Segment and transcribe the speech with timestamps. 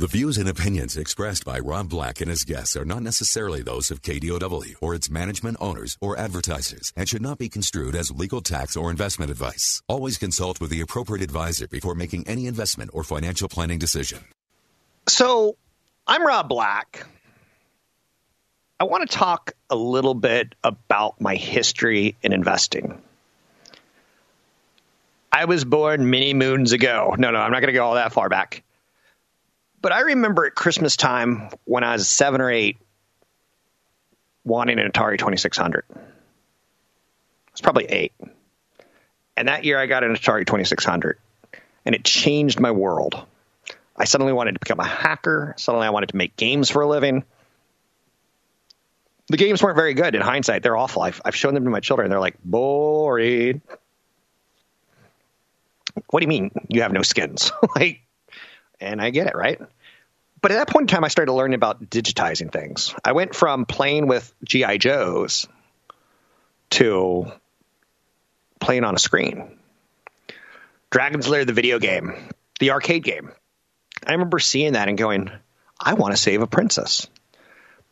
[0.00, 3.90] The views and opinions expressed by Rob Black and his guests are not necessarily those
[3.90, 8.40] of KDOW or its management owners or advertisers and should not be construed as legal
[8.40, 9.82] tax or investment advice.
[9.88, 14.20] Always consult with the appropriate advisor before making any investment or financial planning decision.
[15.08, 15.56] So,
[16.06, 17.04] I'm Rob Black.
[18.78, 23.02] I want to talk a little bit about my history in investing.
[25.32, 27.16] I was born many moons ago.
[27.18, 28.62] No, no, I'm not going to go all that far back.
[29.80, 32.78] But I remember at Christmas time when I was seven or eight
[34.44, 35.84] wanting an Atari 2600.
[35.94, 35.98] I
[37.52, 38.12] was probably eight.
[39.36, 41.18] And that year I got an Atari 2600
[41.84, 43.24] and it changed my world.
[43.96, 45.54] I suddenly wanted to become a hacker.
[45.58, 47.24] Suddenly I wanted to make games for a living.
[49.28, 50.62] The games weren't very good in hindsight.
[50.62, 51.02] They're awful.
[51.02, 52.08] I've, I've shown them to my children.
[52.08, 53.60] They're like, boring.
[56.10, 57.52] What do you mean you have no skins?
[57.76, 58.00] like,
[58.80, 59.60] and I get it, right?
[60.40, 62.94] But at that point in time, I started learning about digitizing things.
[63.04, 65.48] I went from playing with GI Joes
[66.70, 67.32] to
[68.60, 69.58] playing on a screen.
[70.90, 72.14] Dragon's Lair, the video game,
[72.60, 73.32] the arcade game.
[74.06, 75.30] I remember seeing that and going,
[75.78, 77.08] I want to save a princess.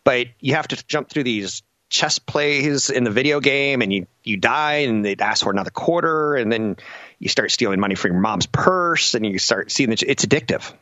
[0.05, 4.07] But you have to jump through these chess plays in the video game and you,
[4.25, 6.77] you die and they ask for another quarter and then
[7.19, 10.73] you start stealing money from your mom's purse and you start seeing that it's addictive.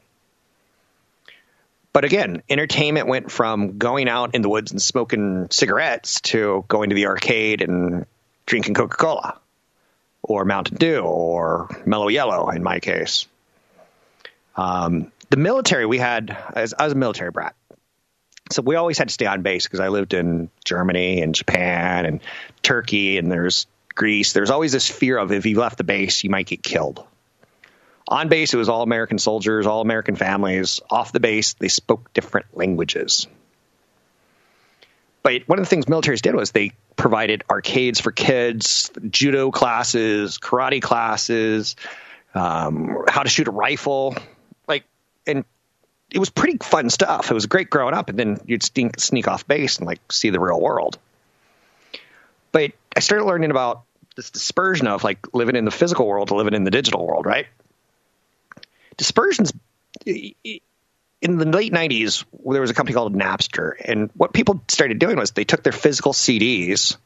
[1.93, 6.91] But again, entertainment went from going out in the woods and smoking cigarettes to going
[6.91, 8.07] to the arcade and
[8.47, 9.41] drinking Coca Cola
[10.23, 13.27] or Mountain Dew or Mellow Yellow in my case.
[14.57, 17.55] Um, the military, we had, as, I was a military brat.
[18.51, 22.07] So we always had to stay on base because I lived in Germany and Japan
[22.07, 22.21] and
[22.63, 24.33] Turkey and there's Greece.
[24.33, 27.05] There's always this fear of if you left the base, you might get killed.
[28.07, 30.81] On base, it was all American soldiers, all American families.
[30.91, 33.27] Off the base, they spoke different languages.
[35.23, 40.39] But one of the things militaries did was they provided arcades for kids, judo classes,
[40.39, 41.77] karate classes,
[42.35, 44.15] um, how to shoot a rifle,
[44.69, 44.85] like,
[45.27, 45.45] and
[46.11, 47.31] it was pretty fun stuff.
[47.31, 50.29] It was great growing up, and then you'd sneak, sneak off base and like see
[50.29, 50.99] the real world.
[52.55, 53.83] But I started learning about
[54.15, 57.27] this dispersion of like living in the physical world to living in the digital world,
[57.27, 57.47] right?
[58.97, 59.53] dispersions
[60.07, 65.17] in the late 90s there was a company called napster and what people started doing
[65.17, 66.97] was they took their physical cds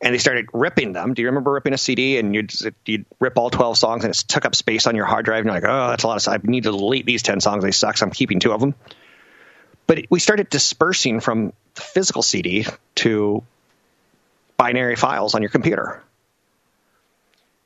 [0.00, 2.52] and they started ripping them do you remember ripping a cd and you'd,
[2.86, 5.46] you'd rip all 12 songs and it took up space on your hard drive and
[5.46, 7.70] you're like oh that's a lot of i need to delete these 10 songs they
[7.70, 8.74] suck so i'm keeping two of them
[9.86, 12.66] but we started dispersing from the physical cd
[12.96, 13.42] to
[14.60, 16.02] binary files on your computer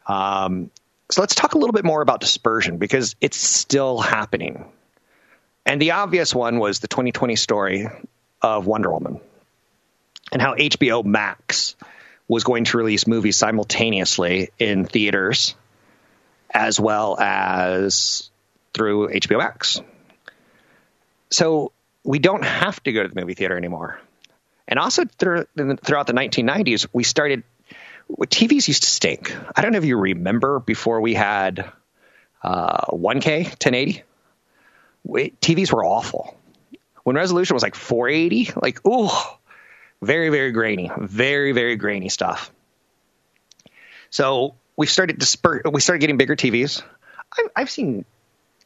[0.06, 0.70] um,
[1.10, 4.64] so let's talk a little bit more about dispersion because it's still happening.
[5.66, 7.88] And the obvious one was the 2020 story
[8.42, 9.20] of Wonder Woman
[10.32, 11.76] and how HBO Max
[12.26, 15.54] was going to release movies simultaneously in theaters
[16.50, 18.30] as well as
[18.72, 19.80] through HBO Max.
[21.30, 21.72] So
[22.02, 24.00] we don't have to go to the movie theater anymore.
[24.66, 27.42] And also through, throughout the 1990s, we started
[28.10, 29.34] TVs used to stink.
[29.54, 31.70] I don't know if you remember before we had
[32.42, 34.02] uh, 1K 1080.
[35.06, 36.36] TVs were awful.
[37.02, 39.10] When resolution was like 480, like ooh,
[40.00, 42.50] very very grainy, very very grainy stuff.
[44.10, 46.82] So we started disper- we started getting bigger TVs.
[47.36, 48.04] I've, I've seen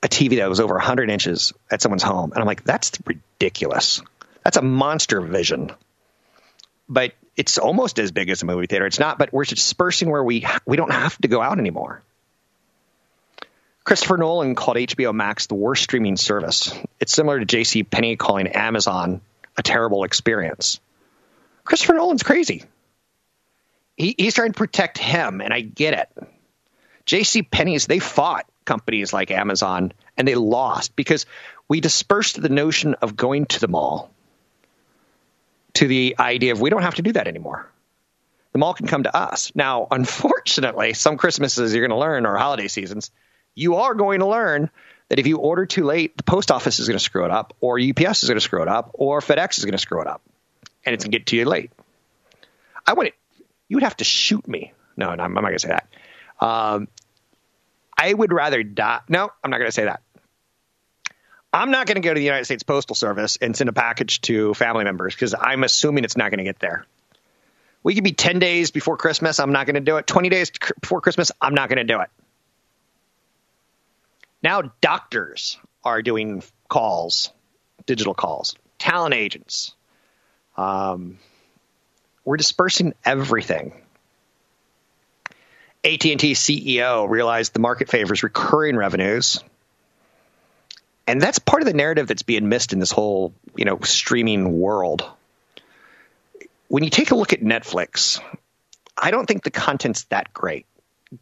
[0.03, 4.01] a TV that was over 100 inches at someone's home, and I'm like, that's ridiculous.
[4.45, 5.73] That's a monster vision.
[6.89, 8.87] But it's almost as big as a movie theater.
[8.87, 12.03] It's not, but we're dispersing where we we don't have to go out anymore.
[13.85, 16.79] Christopher Nolan called HBO Max the worst streaming service.
[17.01, 17.85] It's similar to J.C.
[17.85, 19.23] Penney calling Amazon
[19.57, 20.79] a terrible experience.
[21.65, 22.65] Christopher Nolan's crazy.
[23.97, 26.29] He, he's trying to protect him, and I get it.
[27.07, 27.43] J.C.
[27.43, 31.25] Penney's they fought companies like Amazon, and they lost because
[31.67, 34.11] we dispersed the notion of going to the mall
[35.79, 37.71] to the idea of we don't have to do that anymore.
[38.53, 39.53] The mall can come to us.
[39.55, 43.13] Now, unfortunately, some Christmases you're going to learn or holiday seasons,
[43.55, 44.71] you are going to learn
[45.09, 47.55] that if you order too late, the post office is going to screw it up,
[47.61, 50.09] or UPS is going to screw it up, or FedEx is going to screw it
[50.09, 50.21] up,
[50.85, 51.71] and it's going to get to you late.
[52.85, 53.15] I wouldn't.
[53.69, 54.73] You would have to shoot me.
[54.97, 55.89] No, no I'm not going to say that.
[56.45, 56.89] Um,
[57.97, 59.01] I would rather die.
[59.09, 60.03] No, I'm not going to say that.
[61.53, 64.21] I'm not going to go to the United States Postal Service and send a package
[64.23, 66.85] to family members because I'm assuming it's not going to get there.
[67.83, 69.41] We could be 10 days before Christmas.
[69.41, 70.07] I'm not going to do it.
[70.07, 70.51] 20 days
[70.81, 71.33] before Christmas.
[71.41, 72.11] I'm not going to do it.
[74.43, 77.33] Now, doctors are doing calls,
[77.87, 79.75] digital calls, talent agents.
[80.57, 81.19] Um,
[82.25, 83.73] we're dispersing everything.
[85.85, 89.43] AT&T CEO realized the market favors recurring revenues.
[91.09, 94.61] And that's part of the narrative that's being missed in this whole, you know, streaming
[94.61, 95.11] world.
[96.69, 98.21] When you take a look at Netflix,
[98.95, 100.67] I don't think the content's that great.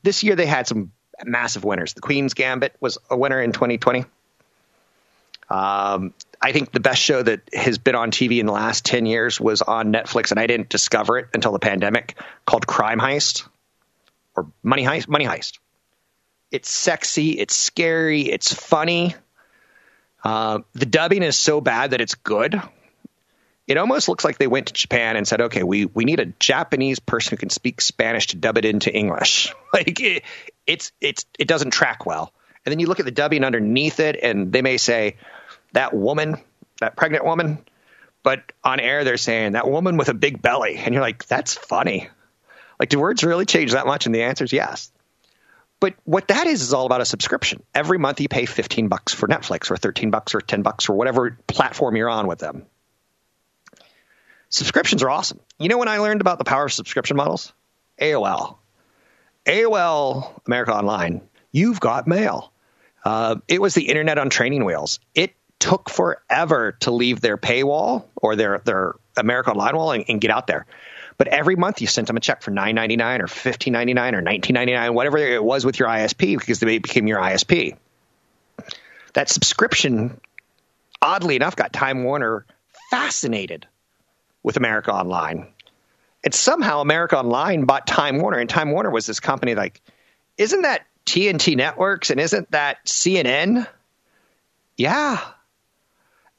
[0.03, 0.91] This year they had some
[1.25, 1.95] massive winners.
[1.95, 4.05] The Queen's Gambit was a winner in 2020.
[5.49, 6.13] Um,
[6.43, 9.41] I think the best show that has been on TV in the last 10 years
[9.41, 13.47] was on Netflix, and I didn't discover it until the pandemic, called Crime Heist
[14.35, 15.07] or Money Heist.
[15.07, 15.61] Money Heist.
[16.51, 19.15] It's sexy, it's scary, it's funny.
[20.27, 22.61] Uh, the dubbing is so bad that it's good.
[23.69, 26.27] It almost looks like they went to Japan and said, "Okay, we we need a
[26.27, 30.25] Japanese person who can speak Spanish to dub it into English." Like it,
[30.67, 32.33] it's it's it doesn't track well.
[32.65, 35.17] And then you look at the dubbing underneath it, and they may say
[35.75, 36.43] that woman,
[36.81, 37.59] that pregnant woman,
[38.25, 41.55] but on air they're saying that woman with a big belly, and you're like, that's
[41.55, 42.09] funny.
[42.81, 44.07] Like, do words really change that much?
[44.07, 44.91] And the answer is yes.
[45.79, 47.63] But what that is is all about a subscription.
[47.75, 50.95] Every month you pay 15 bucks for Netflix or 13 bucks or 10 bucks or
[50.95, 52.65] whatever platform you're on with them.
[54.49, 55.41] Subscriptions are awesome.
[55.59, 57.53] You know when I learned about the power of subscription models?
[58.01, 58.57] AOL.
[59.45, 61.21] AOL America Online,
[61.53, 62.53] you've got mail.
[63.05, 64.99] Uh, it was the internet on training wheels.
[65.15, 70.21] It took forever to leave their paywall or their their America Online wall and, and
[70.21, 70.67] get out there.
[71.19, 73.95] But every month you sent them a check for nine ninety nine or fifteen ninety
[73.95, 77.19] nine or nineteen ninety nine, whatever it was with your ISP, because they became your
[77.19, 77.77] ISP.
[79.15, 80.21] That subscription,
[81.01, 82.45] oddly enough, got Time Warner
[82.91, 83.67] fascinated
[84.43, 85.47] with America Online.
[86.23, 89.81] And somehow America Online bought Time Warner, and Time Warner was this company like,
[90.37, 93.67] isn't that TNT Networks and isn't that CNN?
[94.77, 95.21] Yeah.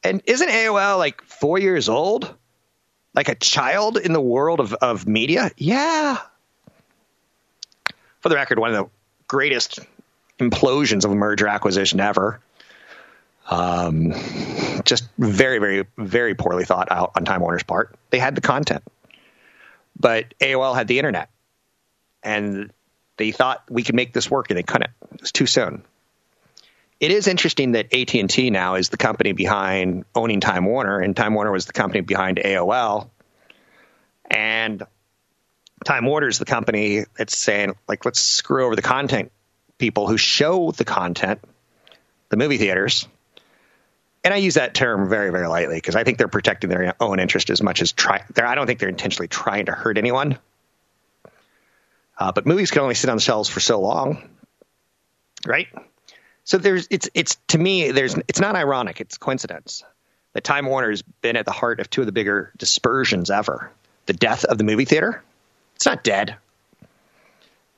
[0.04, 2.34] And isn't AOL like four years old?
[3.18, 5.50] Like a child in the world of, of media?
[5.58, 6.20] Yeah.
[8.20, 8.92] For the record, one of the
[9.28, 9.80] greatest
[10.38, 12.40] implosions of a merger acquisition ever.
[13.50, 14.14] Um,
[14.86, 17.96] just very, very, very poorly thought out on Time Warner's part.
[18.12, 18.84] They had the content,
[20.00, 21.32] but AOL had the internet,
[22.22, 22.72] and
[23.18, 24.92] they thought we could make this work, and they couldn't.
[25.14, 25.84] It was too soon.
[27.00, 31.00] It is interesting that AT and T now is the company behind owning Time Warner,
[31.00, 33.10] and Time Warner was the company behind AOL,
[34.30, 34.82] and
[35.86, 39.32] Time Warner is the company that's saying like, let's screw over the content
[39.78, 41.40] people who show the content,
[42.30, 43.08] the movie theaters,
[44.24, 47.20] and I use that term very, very lightly because I think they're protecting their own
[47.20, 48.24] interest as much as try.
[48.36, 50.38] I don't think they're intentionally trying to hurt anyone.
[52.18, 54.28] Uh, but movies can only sit on the shelves for so long,
[55.46, 55.68] right?
[56.48, 59.02] So there's it's it's to me there's it's not ironic.
[59.02, 59.84] It's coincidence
[60.32, 63.70] that Time Warner has been at the heart of two of the bigger dispersions ever.
[64.06, 65.22] The death of the movie theater.
[65.76, 66.38] It's not dead,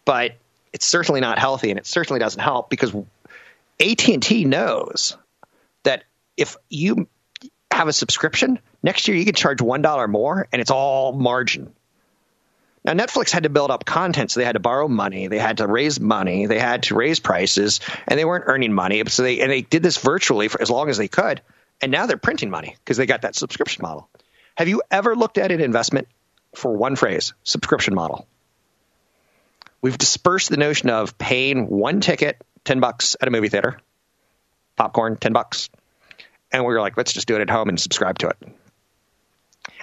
[0.06, 0.36] but
[0.72, 2.94] it's certainly not healthy, and it certainly doesn't help because
[3.80, 5.18] AT and T knows
[5.84, 6.04] that
[6.38, 7.08] if you
[7.72, 11.74] have a subscription, next year you can charge $1 more and it's all margin.
[12.86, 15.58] Now, Netflix had to build up content, so they had to borrow money, they had
[15.58, 19.04] to raise money, they had to raise prices, and they weren't earning money.
[19.08, 21.42] So they and they did this virtually for as long as they could,
[21.82, 24.10] and now they're printing money because they got that subscription model.
[24.56, 26.08] Have you ever looked at an investment
[26.56, 28.28] for one phrase, subscription model?
[29.82, 33.80] We've dispersed the notion of paying one ticket, ten bucks at a movie theater,
[34.78, 35.70] popcorn, ten bucks,
[36.52, 38.38] and we were like, let's just do it at home and subscribe to it.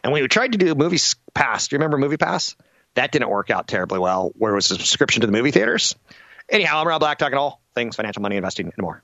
[0.02, 0.98] And we tried to do Movie
[1.34, 1.68] Pass.
[1.68, 2.56] Do you remember Movie Pass?
[2.96, 5.94] That didn't work out terribly well, where it was a subscription to the movie theaters.
[6.50, 9.02] Anyhow, I'm Rob Black talking all things financial, money, investing, and more.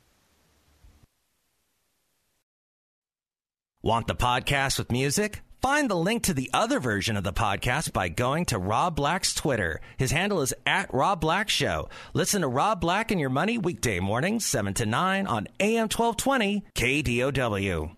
[3.83, 5.43] Want the podcast with music?
[5.61, 9.35] Find the link to the other version of the podcast by going to Rob Black's
[9.35, 9.81] Twitter.
[9.97, 11.89] His handle is at Rob Black Show.
[12.15, 16.65] Listen to Rob Black and Your Money weekday mornings, 7 to 9 on AM 1220
[16.75, 17.95] KDOW.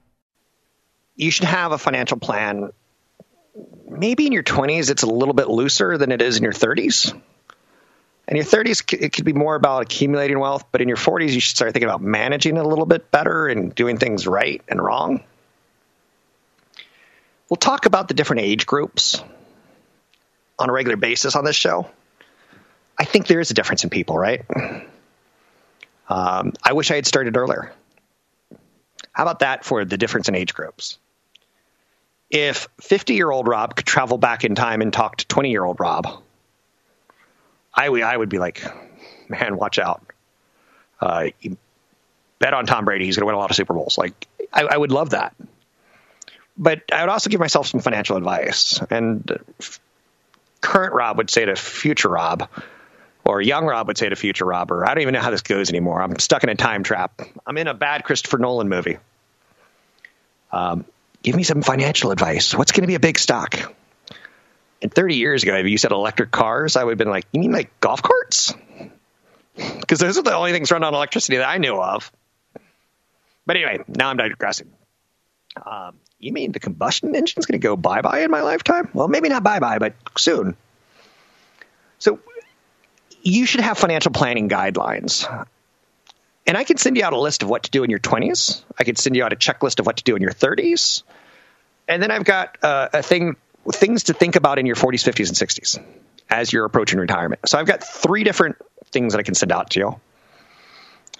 [1.16, 2.70] You should have a financial plan.
[3.88, 7.12] Maybe in your 20s, it's a little bit looser than it is in your 30s.
[8.26, 11.40] In your 30s, it could be more about accumulating wealth, but in your 40s, you
[11.40, 14.82] should start thinking about managing it a little bit better and doing things right and
[14.82, 15.22] wrong.
[17.48, 19.22] We'll talk about the different age groups
[20.58, 21.90] on a regular basis on this show.
[22.98, 24.44] I think there is a difference in people, right?
[26.08, 27.72] Um, I wish I had started earlier.
[29.12, 30.98] How about that for the difference in age groups?
[32.30, 35.64] If 50 year old Rob could travel back in time and talk to 20 year
[35.64, 36.22] old Rob,
[37.74, 38.62] I, I would be like,
[39.28, 40.02] man, watch out.
[41.00, 41.28] Uh,
[42.38, 43.04] bet on Tom Brady.
[43.04, 43.98] He's going to win a lot of Super Bowls.
[43.98, 45.34] Like, I, I would love that.
[46.56, 48.80] But I would also give myself some financial advice.
[48.90, 49.28] And
[50.60, 52.48] current Rob would say to future Rob,
[53.24, 55.42] or young Rob would say to future Rob, or I don't even know how this
[55.42, 56.00] goes anymore.
[56.00, 57.22] I'm stuck in a time trap.
[57.46, 58.98] I'm in a bad Christopher Nolan movie.
[60.52, 60.84] Um,
[61.24, 62.54] give me some financial advice.
[62.54, 63.74] What's going to be a big stock?
[64.80, 67.40] And 30 years ago, if you said electric cars, I would have been like, you
[67.40, 68.54] mean like golf carts?
[69.56, 72.12] Because those are the only things run on electricity that I knew of.
[73.46, 74.70] But anyway, now I'm digressing.
[75.64, 78.90] Um, you mean the combustion engine's going to go bye bye in my lifetime?
[78.92, 80.56] Well, maybe not bye bye, but soon.
[81.98, 82.18] So
[83.22, 85.26] you should have financial planning guidelines.
[86.46, 88.62] And I can send you out a list of what to do in your 20s.
[88.78, 91.02] I can send you out a checklist of what to do in your 30s.
[91.88, 93.36] And then I've got uh, a thing
[93.72, 95.82] things to think about in your 40s, 50s, and 60s
[96.28, 97.48] as you're approaching retirement.
[97.48, 98.56] So I've got three different
[98.90, 100.00] things that I can send out to you.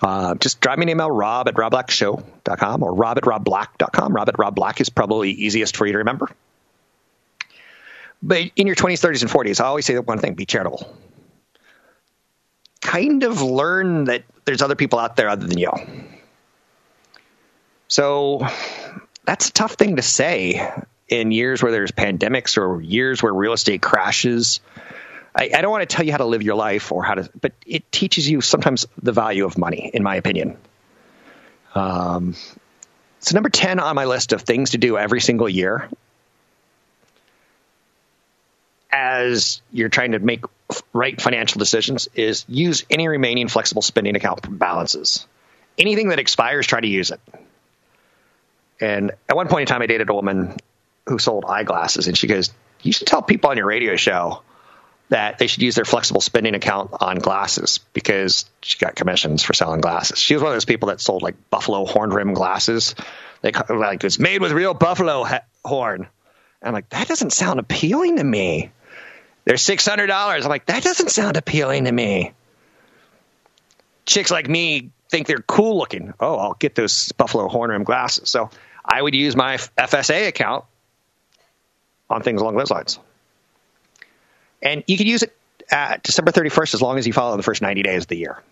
[0.02, 4.12] Uh, just drop me an email, rob at robblackshow.com or rob at robblack.com.
[4.12, 6.28] Rob at robblack is probably easiest for you to remember.
[8.23, 10.95] But in your 20s, 30s, and 40s, I always say the one thing be charitable.
[12.85, 15.81] Kind of learn that there's other people out there other than y'all.
[17.88, 18.47] So
[19.25, 20.71] that's a tough thing to say
[21.09, 24.61] in years where there's pandemics or years where real estate crashes.
[25.35, 27.29] I, I, don't want to tell you how to live your life or how to,
[27.41, 30.57] but it teaches you sometimes the value of money, in my opinion.
[31.75, 32.37] Um,
[33.19, 35.88] so number 10 on my list of things to do every single year
[38.95, 40.45] as you're trying to make
[40.93, 45.27] right financial decisions is use any remaining flexible spending account balances.
[45.77, 47.21] Anything that expires, try to use it.
[48.81, 50.57] And at one point in time, I dated a woman
[51.07, 54.43] who sold eyeglasses, and she goes, "You should tell people on your radio show
[55.09, 59.55] that they should use their flexible spending account on glasses because she got commissions for
[59.55, 60.19] selling glasses.
[60.19, 62.95] She was one of those people that sold like buffalo horn rim glasses.
[63.43, 65.27] They like it's made with real buffalo
[65.65, 66.01] horn.
[66.01, 68.71] And I'm like, that doesn't sound appealing to me.
[69.45, 70.45] They're six hundred dollars.
[70.45, 72.33] I'm like, that doesn't sound appealing to me.
[74.07, 76.15] Chicks like me think they're cool looking.
[76.21, 78.29] Oh, I'll get those buffalo horn rim glasses.
[78.29, 78.51] So
[78.85, 80.65] I would use my FSA account
[82.11, 82.99] on things along those lines.
[84.63, 85.37] And you can use it
[85.71, 88.43] at December 31st as long as you follow the first 90 days of the year.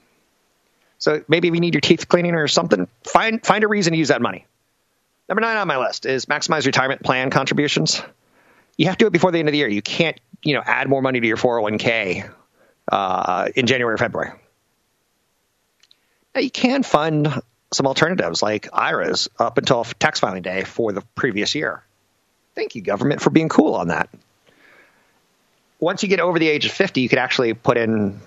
[0.98, 3.98] So maybe if you need your teeth cleaning or something, find find a reason to
[3.98, 4.46] use that money.
[5.28, 8.02] Number nine on my list is maximize retirement plan contributions.
[8.82, 9.68] You have to do it before the end of the year.
[9.68, 12.28] You can't, you know, add more money to your 401k
[12.90, 14.32] uh, in January or February.
[16.34, 17.32] Now you can fund
[17.72, 21.84] some alternatives like IRAs up until tax filing day for the previous year.
[22.56, 24.08] Thank you, government, for being cool on that.
[25.78, 28.20] Once you get over the age of 50, you could actually put in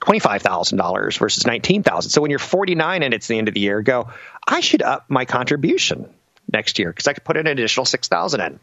[0.00, 4.08] $25,000 versus 19000 So when you're 49 and it's the end of the year, go,
[4.46, 6.08] I should up my contribution
[6.50, 8.58] next year because I could put in an additional 6000 in.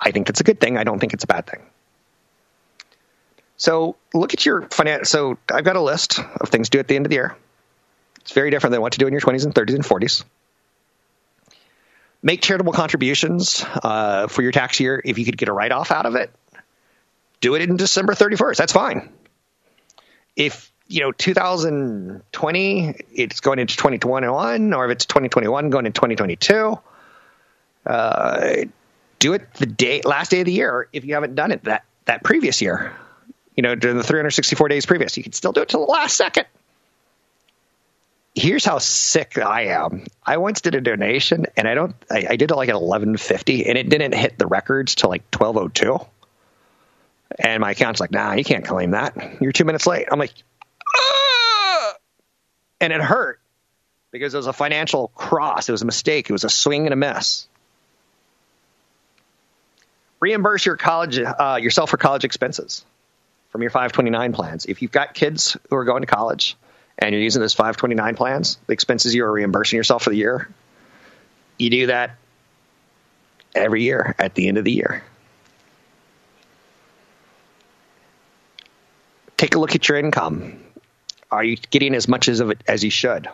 [0.00, 0.76] I think that's a good thing.
[0.76, 1.62] I don't think it's a bad thing.
[3.56, 5.08] So look at your finance.
[5.08, 7.36] So I've got a list of things to do at the end of the year.
[8.20, 10.24] It's very different than what to do in your 20s and 30s and 40s
[12.26, 15.92] make charitable contributions uh, for your tax year if you could get a write off
[15.92, 16.30] out of it.
[17.40, 18.56] Do it in December 31st.
[18.56, 19.12] That's fine.
[20.34, 26.78] If you know 2020, it's going into 2021, or if it's 2021 going into 2022,
[27.86, 28.54] uh,
[29.18, 31.84] do it the day last day of the year if you haven't done it that
[32.04, 32.94] that previous year.
[33.56, 36.14] You know, during the 364 days previous, you can still do it till the last
[36.14, 36.44] second
[38.36, 40.04] here's how sick I am.
[40.24, 41.96] I once did a donation, and I don't.
[42.10, 45.10] I, I did it like at eleven fifty, and it didn't hit the records till
[45.10, 45.98] like twelve oh two.
[47.38, 49.40] And my account's like, "Nah, you can't claim that.
[49.40, 50.32] You're two minutes late." I'm like,
[50.96, 51.94] ah!
[52.80, 53.40] and it hurt
[54.12, 55.68] because it was a financial cross.
[55.68, 56.30] It was a mistake.
[56.30, 57.48] It was a swing and a miss.
[60.20, 62.84] Reimburse your college uh, yourself for college expenses
[63.50, 64.66] from your 529 plans.
[64.66, 66.56] If you've got kids who are going to college,
[66.98, 70.48] and you're using those 529 plans, the expenses you are reimbursing yourself for the year,
[71.58, 72.16] you do that
[73.54, 75.02] every year at the end of the year.
[79.36, 80.62] take a look at your income.
[81.30, 83.28] Are you getting as much as of it as you should?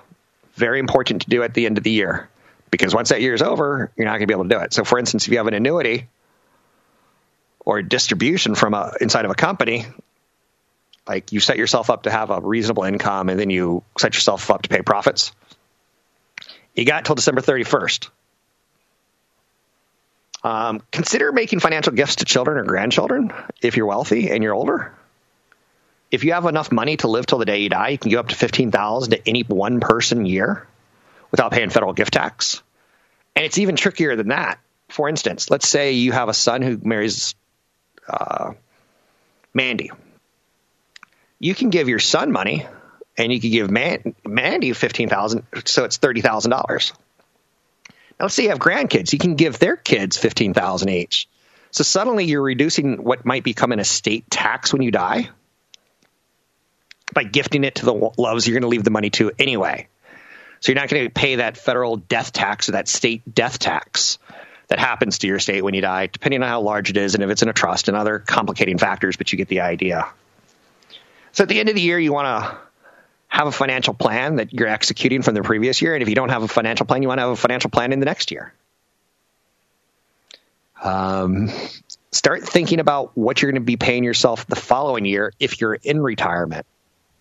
[0.54, 2.28] Very important to do at the end of the year
[2.70, 4.72] because once that year is over, you're not going to be able to do it.
[4.72, 6.08] So, for instance, if you have an annuity
[7.64, 9.86] or distribution from a, inside of a company,
[11.06, 14.50] like you set yourself up to have a reasonable income and then you set yourself
[14.50, 15.32] up to pay profits.
[16.74, 18.08] You got till December 31st.
[20.44, 24.92] Um, consider making financial gifts to children or grandchildren if you're wealthy and you're older.
[26.10, 28.18] If you have enough money to live till the day you die, you can give
[28.18, 30.66] up to fifteen thousand to any one person year
[31.30, 32.62] without paying federal gift tax.
[33.36, 34.58] And it's even trickier than that.
[34.88, 37.34] For instance, let's say you have a son who marries
[38.12, 38.52] uh,
[39.54, 39.90] Mandy.
[41.38, 42.66] You can give your son money,
[43.16, 46.92] and you can give Man- Mandy fifteen thousand, so it's thirty thousand dollars.
[47.88, 49.12] Now, let's say you have grandkids.
[49.12, 51.28] You can give their kids fifteen thousand each.
[51.72, 55.30] So suddenly you're reducing what might become an estate tax when you die
[57.14, 59.88] by gifting it to the loves you're going to leave the money to anyway.
[60.60, 64.18] So you're not going to pay that federal death tax or that state death tax
[64.72, 67.22] that happens to your state when you die, depending on how large it is and
[67.22, 70.08] if it's in a trust and other complicating factors, but you get the idea.
[71.32, 72.56] So at the end of the year, you want to
[73.28, 75.92] have a financial plan that you're executing from the previous year.
[75.92, 77.92] And if you don't have a financial plan, you want to have a financial plan
[77.92, 78.54] in the next year.
[80.82, 81.50] Um,
[82.10, 85.74] start thinking about what you're going to be paying yourself the following year if you're
[85.74, 86.64] in retirement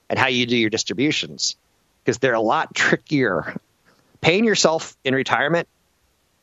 [0.09, 1.57] and how you do your distributions
[2.05, 3.59] because they're a lot trickier.
[4.21, 5.67] Paying yourself in retirement,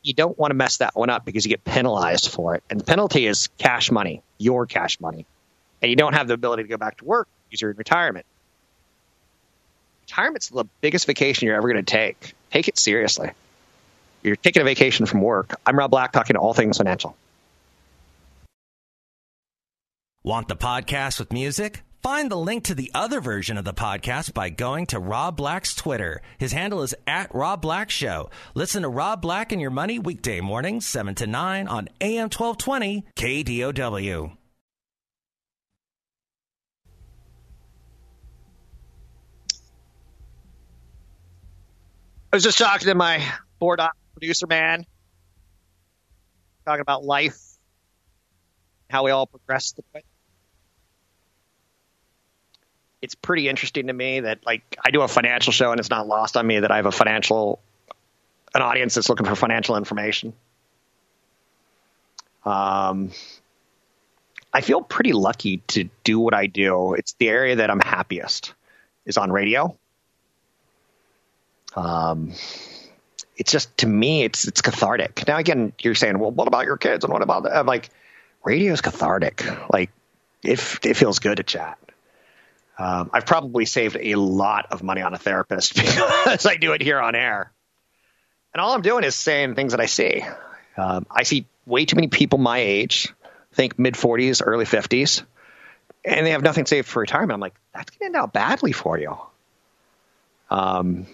[0.03, 2.63] you don't want to mess that one up because you get penalized for it.
[2.71, 5.27] And the penalty is cash money, your cash money.
[5.83, 8.27] And you don't have the ability to go back to work because you're in retirement.
[10.03, 12.35] Retirement's the biggest vacation you're ever going to take.
[12.51, 13.31] Take it seriously.
[14.23, 15.55] You're taking a vacation from work.
[15.67, 17.17] I'm Rob Black, talking to all things financial.
[20.25, 21.83] Want the podcast with music?
[22.09, 25.75] Find the link to the other version of the podcast by going to Rob Black's
[25.75, 26.23] Twitter.
[26.39, 28.31] His handle is at Rob Black Show.
[28.55, 33.05] Listen to Rob Black and Your Money weekday mornings, 7 to 9 on AM 1220
[33.15, 34.33] KDOW.
[42.33, 43.23] I was just talking to my
[43.59, 43.83] board
[44.15, 44.87] producer man,
[46.65, 47.39] talking about life,
[48.89, 49.75] how we all progress.
[53.01, 56.07] It's pretty interesting to me that like I do a financial show and it's not
[56.07, 57.61] lost on me that I have a financial
[58.55, 60.33] an audience that's looking for financial information.
[62.45, 63.11] Um,
[64.53, 66.95] I feel pretty lucky to do what I do.
[66.95, 68.55] It's the area that I'm happiest
[69.05, 69.77] is on radio.
[71.77, 72.33] Um,
[73.37, 75.25] it's just to me, it's it's cathartic.
[75.29, 77.57] Now again, you're saying, well, what about your kids and what about that?
[77.57, 77.91] I'm like,
[78.45, 79.45] radio is cathartic.
[79.71, 79.91] Like,
[80.43, 81.79] it it feels good to chat.
[82.79, 86.81] Um, I've probably saved a lot of money on a therapist because I do it
[86.81, 87.53] here on air.
[88.55, 90.25] And all I'm doing is saying things that I see.
[90.77, 93.13] Um, I see way too many people my age,
[93.53, 95.23] think mid 40s, early 50s,
[96.05, 97.33] and they have nothing saved for retirement.
[97.33, 99.19] I'm like, that's going to end out badly for you.
[100.51, 101.07] Um,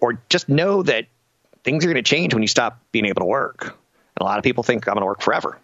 [0.00, 1.06] or just know that
[1.62, 3.64] things are going to change when you stop being able to work.
[3.64, 5.58] And a lot of people think I'm going to work forever.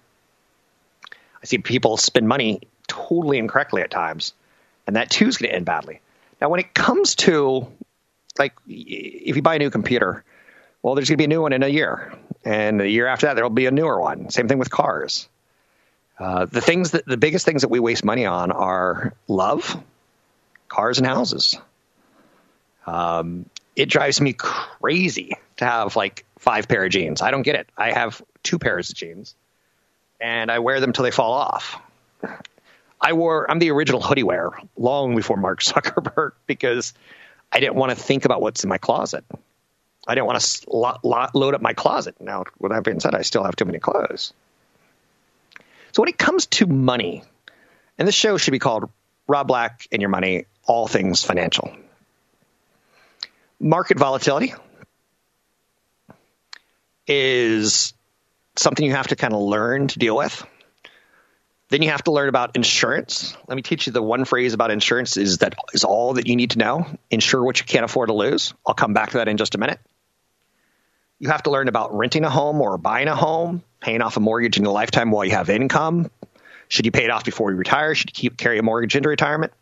[1.42, 4.34] I see people spend money totally incorrectly at times,
[4.86, 6.00] and that too is going to end badly.
[6.40, 7.66] Now, when it comes to
[8.38, 10.24] like if you buy a new computer,
[10.82, 12.12] well, there's going to be a new one in a year,
[12.44, 14.30] and the year after that there'll be a newer one.
[14.30, 15.28] Same thing with cars.
[16.18, 19.76] Uh, the things that the biggest things that we waste money on are love,
[20.68, 21.58] cars, and houses.
[22.86, 27.20] Um, it drives me crazy to have like five pair of jeans.
[27.20, 27.68] I don't get it.
[27.76, 29.34] I have two pairs of jeans,
[30.20, 31.80] and I wear them till they fall off.
[33.00, 36.94] I wore I'm the original hoodie wearer long before Mark Zuckerberg because
[37.52, 39.24] I didn't want to think about what's in my closet.
[40.06, 40.98] I didn't want to
[41.34, 42.14] load up my closet.
[42.20, 44.32] Now, with that being said, I still have too many clothes.
[45.92, 47.24] So when it comes to money,
[47.98, 48.90] and this show should be called
[49.26, 51.74] Rob Black and Your Money, All Things Financial.
[53.58, 54.54] Market volatility
[57.06, 57.94] is
[58.56, 60.44] something you have to kind of learn to deal with.
[61.68, 63.36] Then you have to learn about insurance.
[63.48, 66.36] Let me teach you the one phrase about insurance is that is all that you
[66.36, 66.86] need to know.
[67.10, 68.54] Insure what you can't afford to lose.
[68.64, 69.80] I'll come back to that in just a minute.
[71.18, 74.20] You have to learn about renting a home or buying a home, paying off a
[74.20, 76.10] mortgage in your lifetime while you have income.
[76.68, 77.94] Should you pay it off before you retire?
[77.94, 79.52] Should you keep carry a mortgage into retirement?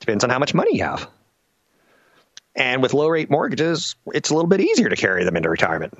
[0.00, 1.08] Depends on how much money you have.
[2.54, 5.94] And with low rate mortgages, it's a little bit easier to carry them into retirement.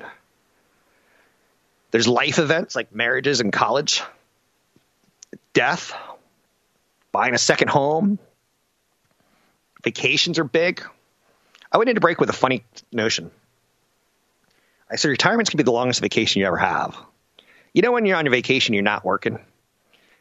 [1.93, 4.03] There's life events like marriages and college,
[5.53, 5.95] death,
[7.13, 8.19] buying a second home,
[9.83, 10.83] vacations are big.
[11.71, 13.31] I went into break with a funny notion.
[14.91, 16.97] I said retirement's gonna be the longest vacation you ever have.
[17.73, 19.39] You know when you're on your vacation, you're not working.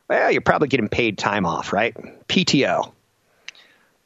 [0.07, 1.95] Well, you're probably getting paid time off, right?
[2.27, 2.91] PTO.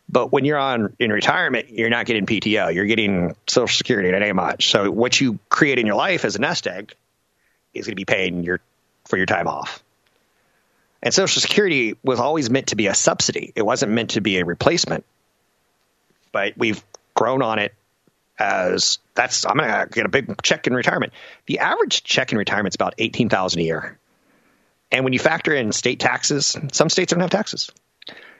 [0.08, 2.74] But when you're on in retirement, you're not getting PTO.
[2.74, 4.12] You're getting Social Security.
[4.12, 4.70] That ain't much.
[4.70, 6.94] So what you create in your life as a nest egg
[7.74, 8.60] is going to be paying your
[9.06, 9.84] for your time off.
[11.06, 13.54] And Social Security was always meant to be a subsidy.
[13.56, 15.06] It wasn't meant to be a replacement.
[16.34, 17.74] But we've grown on it
[18.38, 21.14] as that's I'm going to get a big check in retirement.
[21.46, 23.98] The average check in retirement is about eighteen thousand a year,
[24.92, 27.72] and when you factor in state taxes, some states don't have taxes,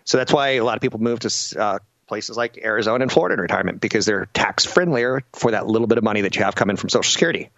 [0.04, 3.36] so that's why a lot of people move to uh, places like Arizona and Florida
[3.36, 6.56] in retirement because they're tax friendlier for that little bit of money that you have
[6.56, 7.50] coming from Social Security.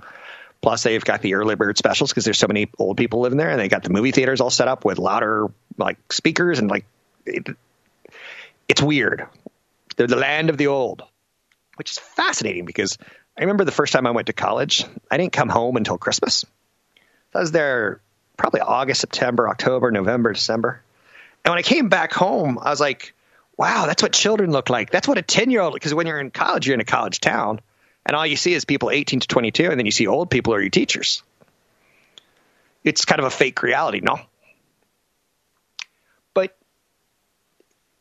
[0.61, 3.49] Plus, they've got the early bird specials because there's so many old people living there,
[3.49, 6.85] and they got the movie theaters all set up with louder like speakers and like
[7.25, 7.47] it,
[8.67, 9.27] it's weird.
[9.95, 11.03] They're the land of the old
[11.77, 12.97] which is fascinating because
[13.37, 16.43] I remember the first time I went to college, I didn't come home until Christmas.
[17.33, 18.01] I was there
[18.35, 20.81] probably August, September, October, November, December.
[21.45, 23.13] And when I came back home, I was like,
[23.55, 24.89] wow, that's what children look like.
[24.89, 27.19] That's what a 10 year old, because when you're in college, you're in a college
[27.21, 27.61] town,
[28.07, 30.53] and all you see is people 18 to 22, and then you see old people
[30.53, 31.21] are your teachers.
[32.83, 34.21] It's kind of a fake reality, no?
[36.33, 36.57] But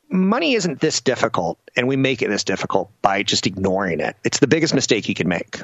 [0.08, 4.16] money isn't this difficult, and we make it this difficult by just ignoring it.
[4.24, 5.60] It's the biggest mistake you can make.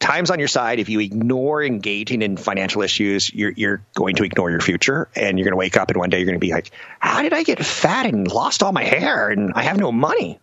[0.00, 0.80] Time's on your side.
[0.80, 5.38] If you ignore engaging in financial issues, you're, you're going to ignore your future, and
[5.38, 7.34] you're going to wake up and one day you're going to be like, "How did
[7.34, 10.40] I get fat and lost all my hair, and I have no money?"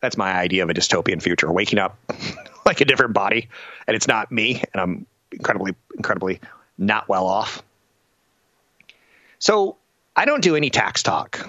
[0.00, 1.98] That's my idea of a dystopian future: waking up
[2.66, 3.48] like a different body,
[3.86, 6.40] and it's not me, and I'm incredibly, incredibly
[6.78, 7.62] not well off.
[9.38, 9.76] So
[10.14, 11.48] I don't do any tax talk.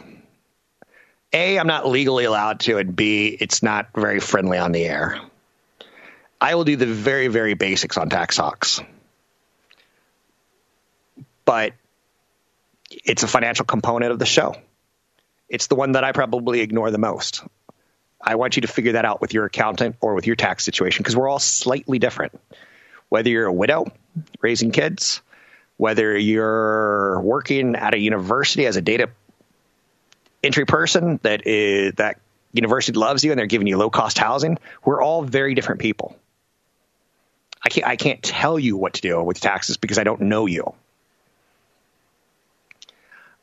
[1.33, 5.19] A, I'm not legally allowed to, and B, it's not very friendly on the air.
[6.39, 8.79] I will do the very, very basics on tax talks.
[11.43, 11.73] But
[12.89, 14.55] it's a financial component of the show.
[15.49, 17.43] It's the one that I probably ignore the most.
[18.21, 21.03] I want you to figure that out with your accountant or with your tax situation
[21.03, 22.37] because we're all slightly different.
[23.09, 23.85] Whether you're a widow
[24.41, 25.21] raising kids,
[25.77, 29.09] whether you're working at a university as a data
[30.43, 32.19] entry person that is that
[32.53, 36.17] university loves you and they're giving you low cost housing, we're all very different people.
[37.63, 40.45] I can't I can't tell you what to do with taxes because I don't know
[40.45, 40.73] you.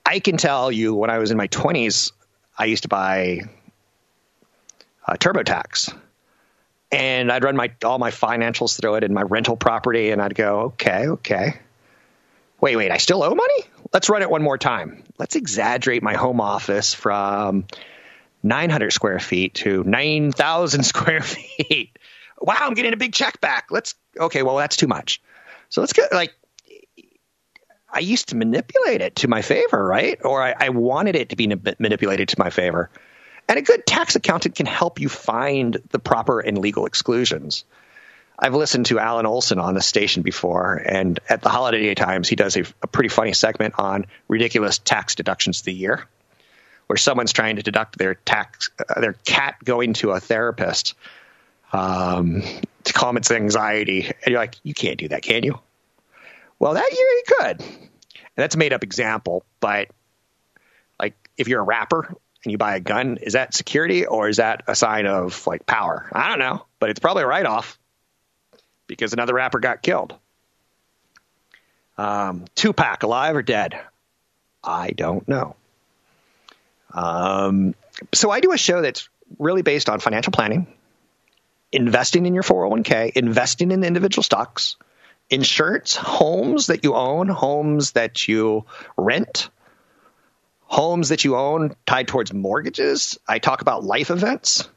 [0.04, 2.12] I can tell you when I was in my 20s,
[2.58, 3.40] I used to buy
[5.06, 5.96] uh, TurboTax.
[6.92, 10.34] And I'd run my all my financials through it and my rental property, and I'd
[10.34, 11.58] go, okay, okay
[12.64, 13.64] wait, wait, I still owe money?
[13.92, 15.04] Let's run it one more time.
[15.18, 17.66] Let's exaggerate my home office from
[18.42, 21.98] 900 square feet to 9,000 square feet.
[22.40, 23.66] Wow, I'm getting a big check back.
[23.70, 25.20] Let's, okay, well, that's too much.
[25.68, 26.32] So let's get like,
[27.92, 30.18] I used to manipulate it to my favor, right?
[30.24, 32.90] Or I, I wanted it to be manipulated to my favor.
[33.48, 37.64] And a good tax accountant can help you find the proper and legal exclusions.
[38.38, 42.28] I've listened to Alan Olson on the station before, and at the holiday Day times,
[42.28, 46.04] he does a, a, pretty funny segment on ridiculous tax deductions of the year,
[46.88, 50.94] where someone's trying to deduct their tax, uh, their cat going to a therapist
[51.72, 52.42] um,
[52.82, 55.60] to calm its anxiety, and you're like, you can't do that, can you?
[56.58, 57.78] Well, that year you could, and
[58.36, 59.90] that's a made up example, but
[60.98, 64.36] like if you're a rapper and you buy a gun, is that security or is
[64.36, 66.08] that a sign of like power?
[66.12, 67.78] I don't know, but it's probably a write off
[68.86, 70.14] because another rapper got killed.
[71.96, 73.80] Um, Tupac, alive or dead?
[74.62, 75.56] I don't know.
[76.92, 77.74] Um,
[78.12, 80.66] so I do a show that's really based on financial planning,
[81.72, 84.76] investing in your 401k, investing in individual stocks,
[85.30, 88.64] insurance, homes that you own, homes that you
[88.96, 89.48] rent,
[90.74, 93.16] homes that you own tied towards mortgages.
[93.28, 94.68] I talk about life events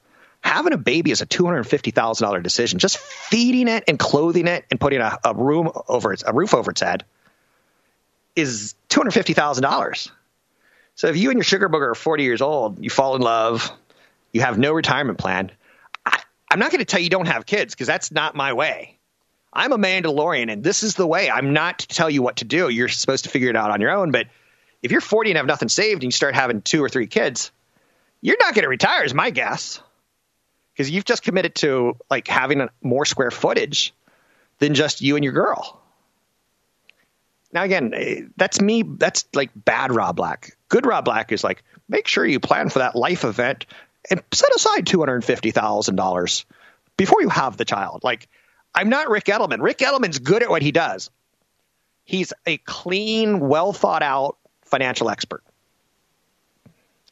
[0.42, 2.80] having a baby is a two hundred fifty thousand dollar decision.
[2.80, 6.54] Just feeding it and clothing it and putting a, a room over its a roof
[6.54, 7.04] over its head
[8.36, 10.12] is two hundred fifty thousand dollars.
[10.96, 13.72] So if you and your sugar booger are forty years old, you fall in love,
[14.32, 15.52] you have no retirement plan.
[16.06, 18.98] I, I'm not going to tell you don't have kids because that's not my way.
[19.52, 21.32] I'm a Mandalorian, and this is the way.
[21.32, 22.70] I'm not to tell you what to do.
[22.70, 24.12] You're supposed to figure it out on your own.
[24.12, 24.28] But
[24.82, 27.52] if you're 40 and have nothing saved, and you start having two or three kids,
[28.22, 29.82] you're not going to retire, is my guess
[30.74, 33.94] because you've just committed to like having more square footage
[34.60, 35.82] than just you and your girl.
[37.52, 38.84] Now again, eh, that's me.
[38.84, 40.56] That's like bad Rob Black.
[40.70, 43.66] Good Rob Black is like make sure you plan for that life event
[44.10, 46.46] and set aside $250,000
[46.96, 48.04] before you have the child.
[48.04, 48.28] Like,
[48.74, 49.62] I'm not Ric Edelman.
[49.62, 51.10] Ric Edelman's good at what he does.
[52.04, 54.38] He's a clean, well thought out
[54.68, 55.44] financial expert.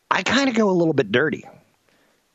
[0.09, 1.45] I kind of go a little bit dirty.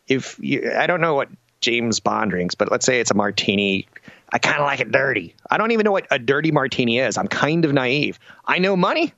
[0.08, 1.28] If you, I don't know what
[1.60, 3.86] James Bond drinks, but let's say it's a martini.
[4.32, 5.34] I kind of like it dirty.
[5.48, 7.16] I don't even know what a dirty martini is.
[7.16, 8.18] I'm kind of naive.
[8.44, 9.12] I know money.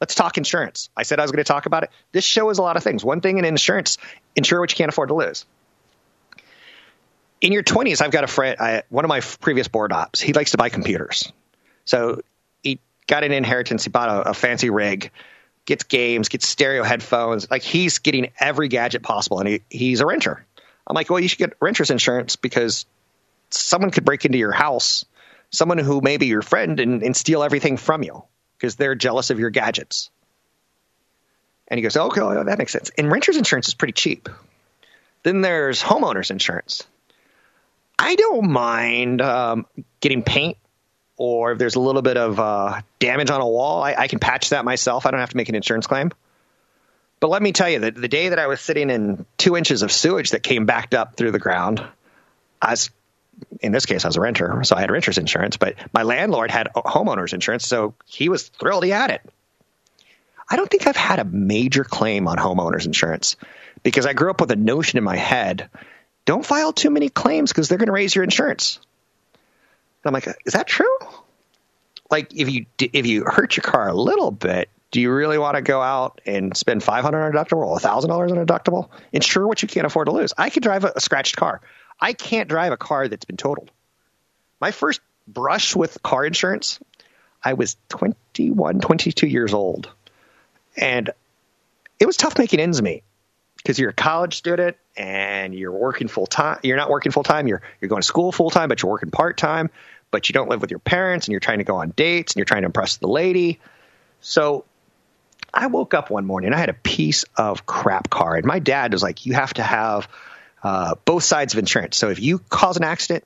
[0.00, 0.90] Let's talk insurance.
[0.96, 1.90] I said I was going to talk about it.
[2.10, 3.04] This show is a lot of things.
[3.04, 3.98] One thing in insurance,
[4.34, 5.46] insure what you can't afford to lose.
[7.40, 10.32] In your 20s, I've got a friend, I, one of my previous board ops, he
[10.32, 11.32] likes to buy computers.
[11.84, 12.22] So
[12.62, 13.84] he got an inheritance.
[13.84, 15.10] He bought a, a fancy rig,
[15.66, 17.50] gets games, gets stereo headphones.
[17.50, 20.44] Like he's getting every gadget possible, and he, he's a renter.
[20.86, 22.86] I'm like, well, you should get renter's insurance because
[23.50, 25.04] someone could break into your house,
[25.50, 28.24] someone who may be your friend, and, and steal everything from you
[28.56, 30.10] because they're jealous of your gadgets.
[31.68, 32.90] And he goes, okay, well, that makes sense.
[32.98, 34.28] And renter's insurance is pretty cheap.
[35.22, 36.84] Then there's homeowner's insurance.
[37.98, 39.66] I don't mind um,
[40.00, 40.58] getting paint
[41.16, 44.18] or if there's a little bit of uh, damage on a wall, I, I, can
[44.18, 45.06] patch that myself.
[45.06, 46.10] I don't have to make an insurance claim.
[47.20, 49.82] But let me tell you that the day that I was sitting in two inches
[49.82, 51.84] of sewage that came backed up through the ground,
[52.60, 52.90] I was,
[53.60, 56.50] in this case, I was a renter, so I had renter's insurance, but my landlord
[56.50, 59.22] had homeowner's insurance, so he was thrilled he had it.
[60.48, 63.36] I don't think I've had a major claim on homeowner's insurance
[63.82, 65.70] because I grew up with a notion in my head
[66.24, 68.78] don't file too many claims because they're going to raise your insurance.
[70.04, 70.98] I'm like, is that true?
[72.10, 75.56] Like, if you if you hurt your car a little bit, do you really want
[75.56, 78.90] to go out and spend 500 on a deductible or $1,000 on a deductible?
[79.12, 80.34] Insure what you can't afford to lose.
[80.36, 81.62] I could drive a, a scratched car.
[81.98, 83.70] I can't drive a car that's been totaled.
[84.60, 86.78] My first brush with car insurance,
[87.42, 89.90] I was 21, 22 years old.
[90.76, 91.10] And
[91.98, 93.02] it was tough making ends meet
[93.62, 96.58] because you're a college student and you're working full time.
[96.62, 97.46] You're not working full time.
[97.46, 99.70] You're you're going to school full time, but you're working part time.
[100.10, 102.38] But you don't live with your parents, and you're trying to go on dates, and
[102.38, 103.60] you're trying to impress the lady.
[104.20, 104.64] So
[105.54, 106.48] I woke up one morning.
[106.48, 109.54] And I had a piece of crap car, and my dad was like, "You have
[109.54, 110.08] to have
[110.62, 111.96] uh, both sides of insurance.
[111.96, 113.24] So if you cause an accident,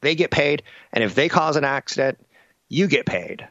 [0.00, 0.62] they get paid,
[0.92, 2.18] and if they cause an accident,
[2.68, 3.46] you get paid."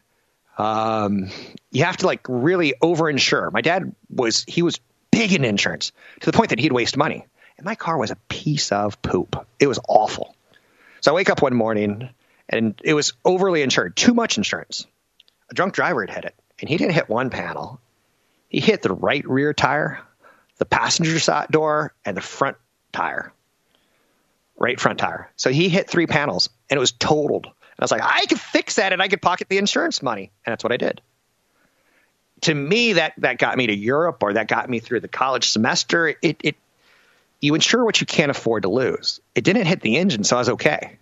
[0.57, 1.29] Um,
[1.71, 3.51] you have to like really over insure.
[3.51, 4.79] My dad was he was
[5.11, 5.91] big in insurance
[6.21, 7.25] to the point that he'd waste money.
[7.57, 9.47] And my car was a piece of poop.
[9.59, 10.35] It was awful.
[11.01, 12.09] So I wake up one morning
[12.49, 14.85] and it was overly insured, too much insurance.
[15.49, 17.79] A drunk driver had hit it, and he didn't hit one panel.
[18.49, 20.01] He hit the right rear tire,
[20.57, 22.57] the passenger side door, and the front
[22.91, 23.33] tire.
[24.57, 25.29] Right front tire.
[25.35, 27.45] So he hit three panels, and it was totaled.
[27.45, 30.31] And I was like, I could fix that, and I could pocket the insurance money.
[30.45, 31.01] And that's what I did
[32.41, 35.49] to me, that that got me to Europe, or that got me through the college
[35.49, 36.15] semester.
[36.21, 36.55] It, it
[37.39, 39.19] you insure what you can't afford to lose.
[39.35, 40.97] It didn't hit the engine, so I was okay.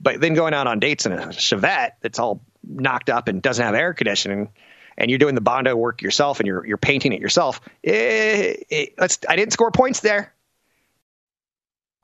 [0.00, 3.64] But then going out on dates in a Chevette that's all knocked up and doesn't
[3.64, 4.50] have air conditioning,
[4.96, 7.60] and you're doing the bondo work yourself and you're you're painting it yourself.
[7.84, 10.32] Eh, eh, it, it, I didn't score points there.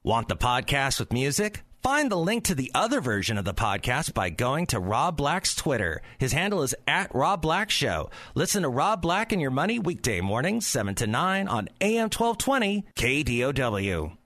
[0.02, 1.62] Want the podcast with music?
[1.83, 5.53] Find the link to the other version of the podcast by going to Rob Black's
[5.53, 6.01] Twitter.
[6.16, 8.09] His handle is at Rob Black Show.
[8.37, 12.85] Listen to Rob Black and Your Money weekday mornings, 7 to 9 on AM 1220
[12.95, 14.16] KDOW.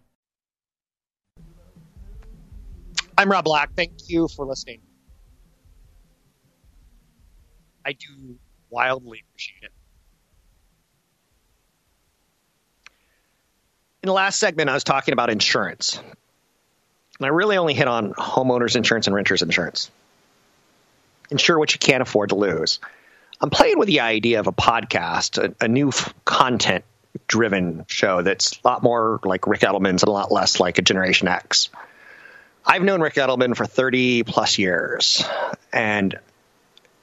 [3.17, 3.71] I'm Rob Black.
[3.75, 4.83] Thank you for listening.
[7.87, 8.37] I do
[8.69, 9.73] wildly appreciate it.
[14.03, 15.99] In the last segment, I was talking about insurance.
[17.19, 19.91] And I really only hit on homeowners insurance and renters insurance.
[21.31, 22.79] Insure what you can't afford to lose.
[23.41, 26.85] I'm playing with the idea of a podcast, a, a new f- content
[27.27, 30.83] driven show that's a lot more like Ric Edelman's and a lot less like a
[30.83, 31.71] Generation X.
[32.65, 35.25] I've known Ric Edelman for 30 plus years,
[35.73, 36.19] and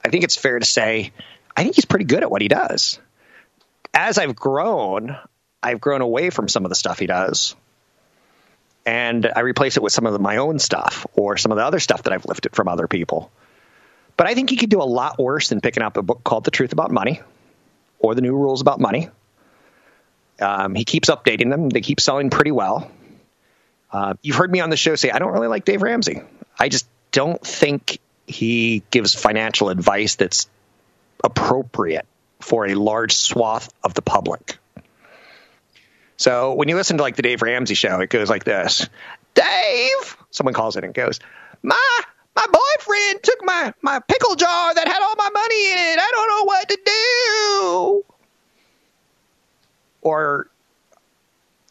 [0.04, 1.12] I think it's fair to say
[1.56, 2.98] I think he's pretty good at what he does.
[3.92, 5.16] As I've grown,
[5.62, 7.54] I've grown away from some of the stuff he does
[8.86, 11.64] and I replace it with some of the, my own stuff or some of the
[11.64, 13.30] other stuff that I've lifted from other people.
[14.16, 16.44] But I think he could do a lot worse than picking up a book called
[16.44, 17.20] The Truth About Money
[17.98, 19.08] or The New Rules About Money.
[20.40, 21.68] Um, he keeps updating them.
[21.68, 22.90] They keep selling pretty well.
[23.90, 26.20] Uh, you've heard me on the show say I don't really like Dave Ramsey.
[26.58, 30.48] I just don't think he gives financial advice that's
[31.22, 32.06] appropriate
[32.40, 34.58] for a large swath of the public.
[36.16, 38.88] So when you listen to like the Dave Ramsey show, it goes like this.
[39.34, 41.20] Dave, someone calls it and goes,
[41.62, 42.00] my
[42.36, 45.98] my boyfriend took my my pickle jar that had all my money in it.
[45.98, 48.04] I don't know what to do.
[50.02, 50.48] Or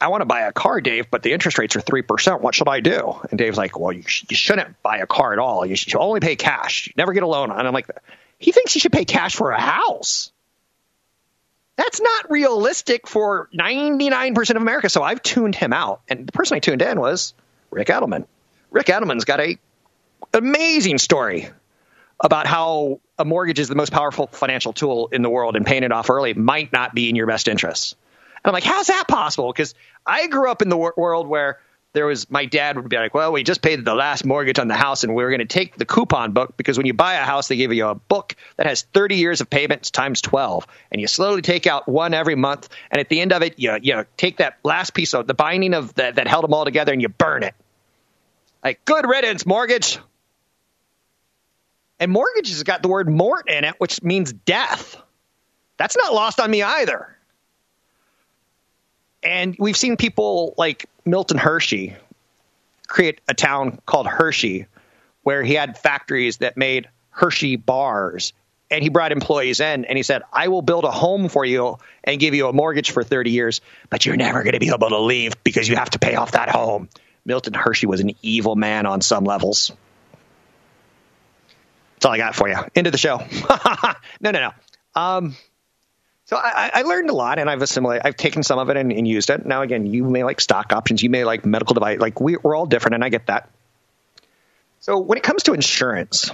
[0.04, 2.42] I want to buy a car, Dave, but the interest rates are 3%.
[2.42, 3.16] What should I do?
[3.30, 5.66] And Dave's like, well, you, sh- you shouldn't buy a car at all.
[5.66, 6.88] You should only pay cash.
[6.88, 7.52] You never get a loan.
[7.52, 7.88] And I'm like,
[8.38, 10.33] he thinks he should pay cash for a house.
[11.76, 14.90] That's not realistic for 99% of America.
[14.90, 16.02] So I've tuned him out.
[16.08, 17.34] And the person I tuned in was
[17.72, 18.26] Ric Edelman.
[18.70, 19.58] Ric Edelman's got a
[20.34, 21.50] amazing story
[22.20, 25.84] about how a mortgage is the most powerful financial tool in the world and paying
[25.84, 27.96] it off early might not be in your best interest.
[28.44, 29.52] And I'm like, how's that possible?
[29.52, 29.74] Because
[30.06, 31.60] I grew up in the wor- world where
[31.94, 34.68] there was my dad would be like, well, we just paid the last mortgage on
[34.68, 37.14] the house and we are going to take the coupon book because when you buy
[37.14, 40.66] a house, they give you a book that has 30 years of payments times 12.
[40.92, 42.70] And you slowly take out one every month.
[42.90, 45.76] And at the end of it, you, you take that last piece of the binding
[45.76, 47.54] of the, that held them all together and you burn it.
[48.64, 50.00] Like, good riddance, mortgage.
[52.00, 54.96] And mortgage has got the word mort in it, which means death.
[55.78, 57.16] That's not lost on me either.
[59.24, 61.96] And we've seen people like Milton Hershey
[62.88, 64.68] create a town called Hershey,
[65.24, 68.34] where he had factories that made Hershey bars.
[68.70, 71.78] And he brought employees in and he said, I will build a home for you
[72.04, 74.90] and give you a mortgage for 30 years, but you're never going to be able
[74.90, 76.90] to leave because you have to pay off that home.
[77.26, 79.72] Milton Hershey was an evil man on some levels.
[81.96, 82.58] That's all I got for you.
[82.76, 83.18] End of the show.
[84.20, 84.52] no, no, no.
[84.96, 85.36] Um,
[86.26, 88.06] so I, I, learned a lot, and I've assimilated.
[88.06, 89.46] I've taken some of it and, and, used it.
[89.46, 92.00] Now, again, you may like stock options, you may like medical device.
[92.00, 93.50] Like we, we're all different, and I get that.
[94.80, 96.32] So when it comes to insurance,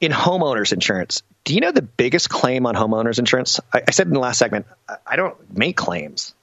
[0.00, 3.60] in homeowners insurance, do you know the biggest claim on homeowners insurance?
[3.72, 4.66] I, I said in the last segment,
[5.06, 6.34] I, don't make claims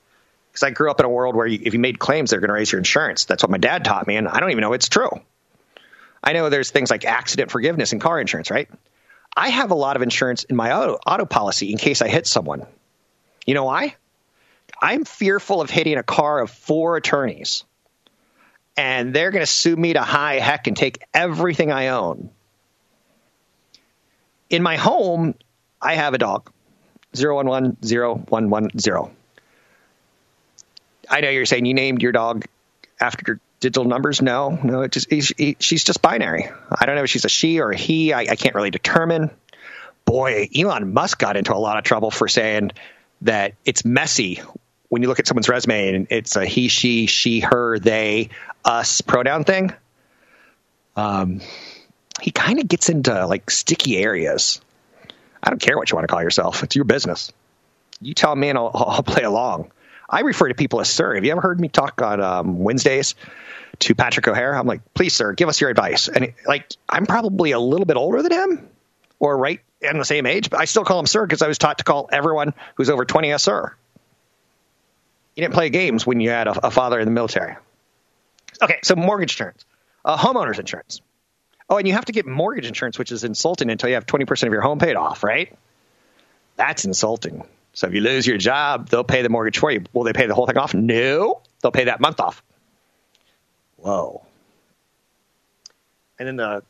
[0.52, 2.50] because I grew up in a world where you, if you made claims, they're going
[2.50, 3.26] to raise your insurance.
[3.26, 5.12] That's what my dad taught me, and I don't even know it's true.
[6.24, 8.68] I know there's things like accident forgiveness in car insurance, right?
[9.38, 12.26] I have a lot of insurance in my auto, auto policy in case I hit
[12.26, 12.66] someone.
[13.46, 13.96] You know why?
[14.82, 17.64] I'm fearful of hitting a car of four attorneys,
[18.76, 22.32] and they're going to sue me to high heck and take everything I own.
[24.50, 25.36] In my home,
[25.80, 26.52] I have a dog,
[27.16, 29.12] 0110
[31.10, 32.46] I know you're saying you named your dog
[33.00, 34.22] after digital numbers?
[34.22, 34.82] No, no.
[34.82, 36.50] It just he, she's just binary.
[36.72, 38.14] I don't know if she's a she or a he.
[38.14, 39.32] I, I can't really determine.
[40.06, 42.72] Boy, Elon Musk got into a lot of trouble for saying
[43.22, 44.42] that it's messy
[44.90, 48.30] when you look at someone's resume and it's a he, she, she, her, they,
[48.64, 49.74] us pronoun thing.
[50.96, 51.42] Um,
[52.22, 54.62] he kind of gets into like sticky areas.
[55.44, 57.32] I don't care what you want to call yourself; it's your business.
[58.02, 59.72] You tell me, and I'll, I'll play along.
[60.10, 61.16] I refer to people as sir.
[61.16, 63.16] Have you ever heard me talk on um, Wednesdays
[63.80, 64.56] to Patrick O'Hare?
[64.56, 66.08] I'm like, please, sir, give us your advice.
[66.08, 68.70] And like, I'm probably a little bit older than him,
[69.20, 71.58] or right in the same age, but I still call him sir because I was
[71.58, 73.74] taught to call everyone who's over 20 a sir.
[75.36, 77.58] You didn't play games when you had a, a father in the military.
[78.62, 79.66] Okay, so mortgage insurance,
[80.04, 81.02] uh, homeowners insurance.
[81.70, 84.48] Oh, and you have to get mortgage insurance, which is insulting until you have 20%
[84.48, 85.56] of your home paid off, right?
[86.56, 87.44] That's insulting.
[87.78, 89.84] So if you lose your job, they'll pay the mortgage for you.
[89.94, 90.74] Will they pay the whole thing off?
[90.74, 92.42] No, they'll pay that month off.
[93.76, 94.26] Whoa.
[96.18, 96.64] And then the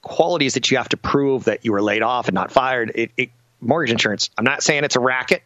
[0.00, 2.92] qualities that you have to prove that you were laid off and not fired.
[2.94, 4.30] It, it, mortgage insurance.
[4.38, 5.42] I'm not saying it's a racket.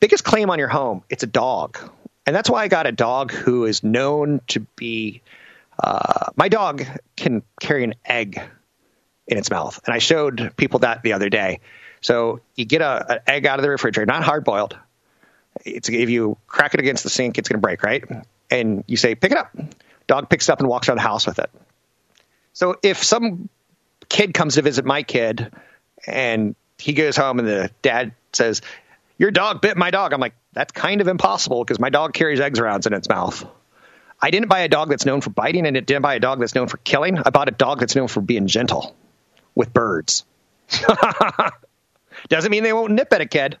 [0.00, 1.78] Biggest claim on your home, it's a dog.
[2.26, 5.22] And that's why I got a dog who is known to be.
[5.82, 6.84] Uh, my dog
[7.16, 8.38] can carry an egg
[9.30, 9.80] in its mouth.
[9.86, 11.60] And I showed people that the other day.
[12.00, 14.76] So you get a, an egg out of the refrigerator, not hard boiled.
[15.64, 18.04] It's if you crack it against the sink, it's going to break, right?
[18.50, 19.56] And you say, pick it up.
[20.06, 21.50] Dog picks it up and walks around the house with it.
[22.52, 23.48] So if some
[24.08, 25.52] kid comes to visit my kid
[26.06, 28.62] and he goes home and the dad says,
[29.18, 32.40] Your dog bit my dog, I'm like, That's kind of impossible because my dog carries
[32.40, 33.46] eggs around in its mouth.
[34.20, 36.40] I didn't buy a dog that's known for biting and it didn't buy a dog
[36.40, 37.18] that's known for killing.
[37.18, 38.96] I bought a dog that's known for being gentle
[39.54, 40.24] with birds.
[42.28, 43.58] Doesn't mean they won't nip at a kid.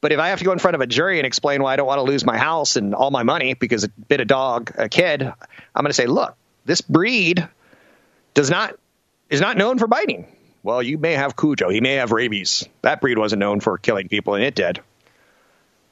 [0.00, 1.76] But if I have to go in front of a jury and explain why I
[1.76, 4.72] don't want to lose my house and all my money because it bit a dog,
[4.78, 7.48] a kid, I'm going to say, look, this breed
[8.34, 8.78] does not
[9.28, 10.26] is not known for biting.
[10.62, 12.64] Well, you may have Cujo, he may have rabies.
[12.82, 14.80] That breed wasn't known for killing people, and it did.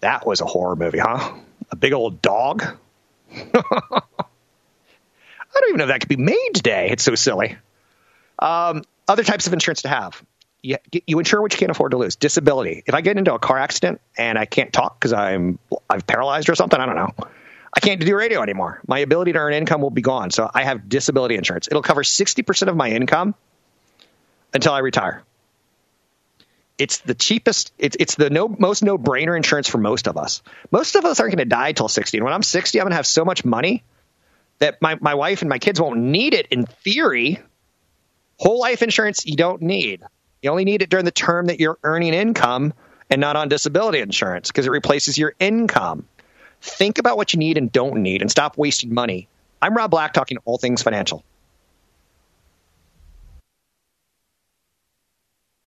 [0.01, 1.35] That was a horror movie, huh?
[1.71, 2.63] A big old dog.
[3.33, 3.51] I
[5.61, 6.91] don't even know if that could be made today.
[6.91, 7.57] It's so silly.
[8.39, 10.23] Um, other types of insurance to have.
[10.63, 12.17] You, you insure what you can't afford to lose.
[12.17, 12.83] Disability.
[12.87, 16.49] If I get into a car accident and I can't talk because I'm I'm paralyzed
[16.51, 17.13] or something, I don't know.
[17.75, 18.81] I can't do radio anymore.
[18.89, 20.31] My ability to earn income will be gone.
[20.31, 21.69] So I have disability insurance.
[21.69, 23.35] It'll cover 60% of my income
[24.55, 25.23] until I retire.
[26.79, 27.73] it's the cheapest.
[27.79, 30.43] It's it's the no most no brainer insurance for most of us.
[30.71, 32.19] Most of us aren't going to die till 60.
[32.19, 33.85] And when I'm 60, I'm going to have so much money
[34.59, 37.41] that my my wife and my kids won't need it in theory.
[38.39, 40.03] Whole life insurance you don't need.
[40.43, 42.75] You only need it during the term that you're earning income
[43.11, 46.07] and not on disability insurance because it replaces your income.
[46.61, 49.29] Think about what you need and don't need and stop wasting money.
[49.63, 51.25] I'm Rob Black talking all things financial.